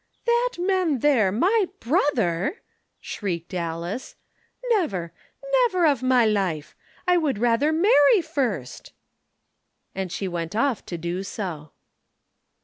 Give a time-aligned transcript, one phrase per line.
[0.25, 2.61] "That man there my brother!"
[2.99, 4.15] shrieked Alice.
[4.71, 5.13] "Never!
[5.53, 6.75] Never of my life!
[7.07, 8.93] I would rather marry first!"
[9.93, 11.71] And she went off to do so.